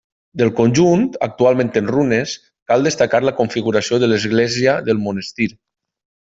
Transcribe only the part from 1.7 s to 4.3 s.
en runes, cal destacar la configuració de